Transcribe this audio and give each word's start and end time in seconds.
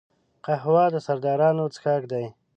قهوه 0.45 0.85
د 0.93 0.95
سردارانو 1.07 1.65
څښاک 1.73 2.03
دی 2.11 2.25